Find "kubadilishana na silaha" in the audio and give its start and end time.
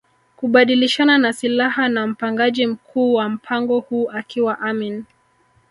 0.35-1.89